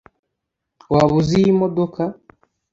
waba 0.93 1.13
uzi 1.19 1.35
iyi 1.41 1.51
modoka 1.61 2.01